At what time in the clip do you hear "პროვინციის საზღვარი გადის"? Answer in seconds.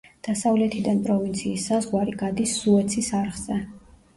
1.07-2.57